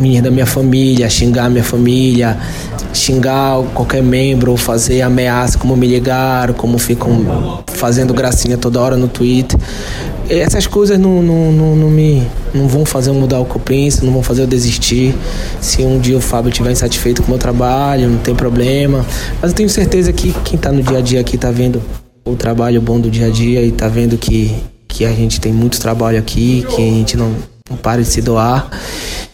minha, 0.00 0.22
da 0.22 0.30
minha 0.30 0.46
família, 0.46 1.10
xingar 1.10 1.50
minha 1.50 1.64
família, 1.64 2.38
xingar 2.92 3.60
qualquer 3.74 4.00
membro, 4.00 4.56
fazer 4.56 5.02
ameaça, 5.02 5.58
como 5.58 5.76
me 5.76 5.88
ligaram, 5.88 6.54
como 6.54 6.78
ficam 6.78 7.64
fazendo 7.66 8.14
gracinha 8.14 8.56
toda 8.56 8.80
hora 8.80 8.96
no 8.96 9.08
Twitter. 9.08 9.58
Essas 10.30 10.68
coisas 10.68 11.00
não, 11.00 11.20
não, 11.20 11.50
não, 11.50 11.74
não 11.74 11.90
me 11.90 12.22
não 12.54 12.68
vão 12.68 12.84
fazer 12.84 13.10
eu 13.10 13.14
mudar 13.14 13.40
o 13.40 13.44
que 13.44 13.56
eu 13.56 13.60
penso, 13.60 14.04
não 14.04 14.12
vão 14.12 14.22
fazer 14.22 14.42
eu 14.42 14.46
desistir. 14.46 15.16
Se 15.60 15.82
um 15.82 15.98
dia 15.98 16.16
o 16.16 16.20
Fábio 16.20 16.50
estiver 16.50 16.70
insatisfeito 16.70 17.20
com 17.22 17.26
o 17.26 17.30
meu 17.32 17.38
trabalho, 17.40 18.08
não 18.08 18.18
tem 18.18 18.36
problema. 18.36 19.04
Mas 19.42 19.50
eu 19.50 19.56
tenho 19.56 19.68
certeza 19.68 20.12
que 20.12 20.32
quem 20.44 20.54
está 20.54 20.70
no 20.70 20.80
dia 20.80 20.98
a 20.98 21.00
dia 21.00 21.20
aqui 21.20 21.34
está 21.34 21.50
vendo 21.50 21.82
o 22.24 22.36
trabalho 22.36 22.80
bom 22.80 23.00
do 23.00 23.10
dia 23.10 23.26
a 23.26 23.30
dia 23.30 23.62
e 23.62 23.70
está 23.70 23.88
vendo 23.88 24.16
que, 24.16 24.54
que 24.86 25.04
a 25.04 25.10
gente 25.10 25.40
tem 25.40 25.52
muito 25.52 25.80
trabalho 25.80 26.20
aqui, 26.20 26.64
que 26.68 26.76
a 26.76 26.90
gente 26.90 27.16
não, 27.16 27.34
não 27.68 27.76
para 27.76 28.00
de 28.00 28.08
se 28.08 28.22
doar 28.22 28.70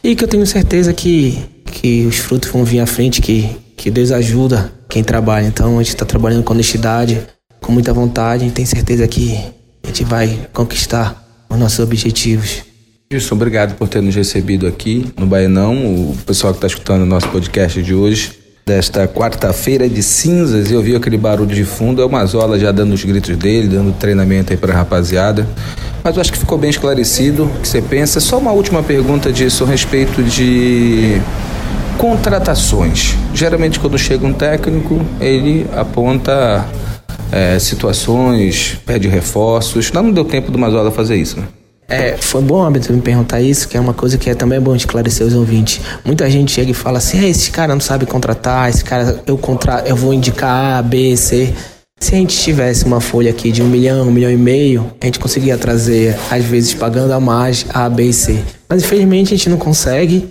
e 0.04 0.14
que 0.14 0.22
eu 0.22 0.28
tenho 0.28 0.46
certeza 0.46 0.92
que, 0.92 1.38
que 1.64 2.04
os 2.04 2.18
frutos 2.18 2.50
vão 2.50 2.62
vir 2.62 2.80
à 2.80 2.86
frente, 2.86 3.22
que, 3.22 3.48
que 3.74 3.90
Deus 3.90 4.12
ajuda 4.12 4.70
quem 4.86 5.02
trabalha. 5.02 5.46
Então 5.46 5.78
a 5.78 5.82
gente 5.82 5.94
está 5.94 6.04
trabalhando 6.04 6.44
com 6.44 6.52
honestidade, 6.52 7.22
com 7.58 7.72
muita 7.72 7.90
vontade 7.94 8.44
e 8.44 8.50
tem 8.50 8.66
certeza 8.66 9.08
que 9.08 9.34
a 9.82 9.86
gente 9.86 10.04
vai 10.04 10.46
conquistar 10.52 11.26
os 11.48 11.58
nossos 11.58 11.78
objetivos. 11.78 12.62
Gilson, 13.10 13.34
obrigado 13.34 13.76
por 13.76 13.88
ter 13.88 14.02
nos 14.02 14.14
recebido 14.14 14.66
aqui 14.66 15.06
no 15.16 15.24
Baianão, 15.24 15.74
o 15.86 16.16
pessoal 16.26 16.52
que 16.52 16.58
está 16.58 16.66
escutando 16.66 17.02
o 17.02 17.06
nosso 17.06 17.28
podcast 17.28 17.82
de 17.82 17.94
hoje, 17.94 18.32
desta 18.66 19.08
quarta-feira 19.08 19.88
de 19.88 20.02
cinzas. 20.02 20.70
Eu 20.70 20.82
vi 20.82 20.94
aquele 20.94 21.16
barulho 21.16 21.54
de 21.54 21.64
fundo, 21.64 22.02
é 22.02 22.04
o 22.04 22.10
Mazola 22.10 22.58
já 22.58 22.72
dando 22.72 22.92
os 22.92 23.02
gritos 23.02 23.34
dele, 23.38 23.68
dando 23.68 23.92
treinamento 23.92 24.52
aí 24.52 24.58
para 24.58 24.74
a 24.74 24.76
rapaziada 24.76 25.46
mas 26.04 26.16
eu 26.16 26.20
acho 26.20 26.30
que 26.30 26.38
ficou 26.38 26.58
bem 26.58 26.68
esclarecido 26.68 27.44
o 27.44 27.60
que 27.60 27.66
você 27.66 27.80
pensa. 27.80 28.20
Só 28.20 28.36
uma 28.36 28.52
última 28.52 28.82
pergunta 28.82 29.32
disso 29.32 29.64
a 29.64 29.66
respeito 29.66 30.22
de 30.22 31.18
contratações. 31.96 33.16
Geralmente, 33.32 33.80
quando 33.80 33.96
chega 33.96 34.26
um 34.26 34.32
técnico, 34.34 35.00
ele 35.18 35.66
aponta 35.74 36.66
é, 37.32 37.58
situações, 37.58 38.78
pede 38.84 39.08
reforços. 39.08 39.90
Não 39.92 40.12
deu 40.12 40.26
tempo 40.26 40.50
do 40.50 40.58
Mazola 40.58 40.90
fazer 40.90 41.16
isso, 41.16 41.40
né? 41.40 41.46
É, 41.88 42.16
foi 42.18 42.42
bom, 42.42 42.62
Abel, 42.62 42.82
me 42.90 43.00
perguntar 43.00 43.40
isso, 43.40 43.68
que 43.68 43.76
é 43.76 43.80
uma 43.80 43.92
coisa 43.92 44.16
que 44.16 44.28
é 44.28 44.34
também 44.34 44.60
bom 44.60 44.74
esclarecer 44.74 45.26
os 45.26 45.34
ouvintes. 45.34 45.80
Muita 46.04 46.30
gente 46.30 46.52
chega 46.52 46.70
e 46.70 46.74
fala 46.74 46.98
assim: 46.98 47.26
esse 47.26 47.50
cara 47.50 47.74
não 47.74 47.80
sabe 47.80 48.04
contratar, 48.04 48.68
esse 48.68 48.84
cara 48.84 49.22
eu, 49.26 49.36
contra... 49.36 49.82
eu 49.86 49.96
vou 49.96 50.12
indicar 50.12 50.78
A, 50.78 50.82
B, 50.82 51.16
C. 51.16 51.52
Se 52.04 52.14
a 52.14 52.18
gente 52.18 52.38
tivesse 52.38 52.84
uma 52.84 53.00
folha 53.00 53.30
aqui 53.30 53.50
de 53.50 53.62
um 53.62 53.66
milhão, 53.66 54.06
um 54.06 54.10
milhão 54.10 54.30
e 54.30 54.36
meio, 54.36 54.92
a 55.00 55.06
gente 55.06 55.18
conseguia 55.18 55.56
trazer, 55.56 56.14
às 56.30 56.44
vezes 56.44 56.74
pagando 56.74 57.14
a 57.14 57.18
mais, 57.18 57.64
A, 57.70 57.88
B 57.88 58.04
e 58.04 58.12
C. 58.12 58.38
Mas 58.68 58.84
infelizmente 58.84 59.32
a 59.32 59.36
gente 59.38 59.48
não 59.48 59.56
consegue. 59.56 60.28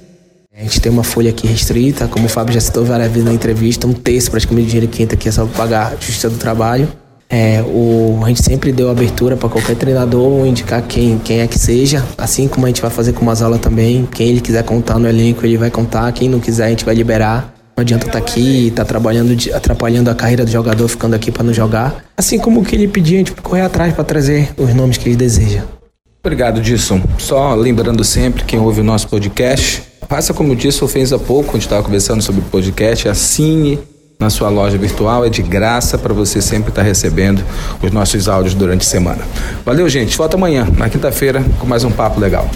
A 0.55 0.61
gente 0.61 0.79
tem 0.79 0.91
uma 0.91 1.03
folha 1.03 1.31
aqui 1.31 1.47
restrita, 1.47 2.07
como 2.07 2.27
o 2.27 2.29
Fábio 2.29 2.53
já 2.53 2.59
citou 2.59 2.85
várias 2.85 3.11
vezes 3.11 3.25
na 3.25 3.33
entrevista, 3.33 3.87
um 3.87 3.93
terço 3.93 4.29
praticamente 4.29 4.67
do 4.67 4.69
dinheiro 4.69 4.87
que 4.87 5.01
entra 5.01 5.17
aqui 5.17 5.27
é 5.27 5.31
só 5.31 5.47
pagar 5.47 5.93
a 5.93 5.95
justiça 5.95 6.29
do 6.29 6.37
trabalho. 6.37 6.87
É, 7.27 7.63
o, 7.63 8.21
a 8.23 8.27
gente 8.27 8.43
sempre 8.43 8.71
deu 8.71 8.91
abertura 8.91 9.35
para 9.35 9.49
qualquer 9.49 9.75
treinador 9.75 10.45
indicar 10.45 10.83
quem, 10.83 11.17
quem 11.17 11.39
é 11.39 11.47
que 11.47 11.57
seja, 11.57 12.05
assim 12.15 12.47
como 12.47 12.67
a 12.67 12.69
gente 12.69 12.83
vai 12.83 12.91
fazer 12.91 13.13
com 13.13 13.23
umas 13.23 13.41
aulas 13.41 13.59
também. 13.59 14.07
Quem 14.11 14.29
ele 14.29 14.41
quiser 14.41 14.63
contar 14.63 14.99
no 14.99 15.09
elenco, 15.09 15.43
ele 15.43 15.57
vai 15.57 15.71
contar. 15.71 16.11
Quem 16.11 16.29
não 16.29 16.39
quiser, 16.39 16.65
a 16.65 16.69
gente 16.69 16.85
vai 16.85 16.93
liberar. 16.93 17.52
Não 17.75 17.81
adianta 17.81 18.05
estar 18.05 18.19
tá 18.19 18.25
aqui 18.25 18.71
tá 18.75 18.85
trabalhando, 18.85 19.35
atrapalhando 19.53 20.09
a 20.09 20.15
carreira 20.15 20.45
do 20.45 20.51
jogador, 20.51 20.87
ficando 20.87 21.15
aqui 21.15 21.31
para 21.31 21.43
não 21.43 21.53
jogar. 21.53 22.05
Assim 22.15 22.37
como 22.37 22.61
o 22.61 22.65
que 22.65 22.75
ele 22.75 22.87
pedia, 22.87 23.15
a 23.15 23.19
gente 23.19 23.31
correr 23.33 23.61
atrás 23.61 23.93
para 23.93 24.03
trazer 24.03 24.53
os 24.57 24.73
nomes 24.73 24.97
que 24.97 25.09
ele 25.09 25.15
deseja. 25.15 25.63
Obrigado, 26.23 26.61
Disson. 26.61 27.01
Só 27.17 27.53
lembrando 27.55 28.03
sempre, 28.03 28.43
quem 28.45 28.59
ouve 28.59 28.81
o 28.81 28.83
nosso 28.83 29.07
podcast, 29.09 29.83
faça 30.07 30.33
como 30.33 30.53
o 30.53 30.55
Disson 30.55 30.87
fez 30.87 31.11
há 31.11 31.19
pouco, 31.19 31.53
gente 31.53 31.63
estava 31.63 31.83
conversando 31.83 32.21
sobre 32.21 32.41
o 32.41 32.43
podcast, 32.45 33.09
assine 33.09 33.79
na 34.19 34.29
sua 34.29 34.49
loja 34.49 34.77
virtual, 34.77 35.25
é 35.25 35.29
de 35.29 35.41
graça 35.41 35.97
para 35.97 36.13
você 36.13 36.41
sempre 36.41 36.69
estar 36.69 36.81
tá 36.81 36.87
recebendo 36.87 37.43
os 37.81 37.91
nossos 37.91 38.29
áudios 38.29 38.53
durante 38.53 38.81
a 38.81 38.89
semana. 38.89 39.21
Valeu, 39.65 39.89
gente. 39.89 40.15
Volta 40.15 40.37
amanhã, 40.37 40.67
na 40.77 40.87
quinta-feira, 40.89 41.43
com 41.59 41.65
mais 41.67 41.83
um 41.83 41.91
papo 41.91 42.19
legal. 42.19 42.49